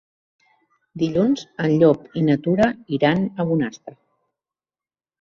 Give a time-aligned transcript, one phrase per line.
[1.01, 3.99] Dilluns en Llop i na Tura iran a Bonastre.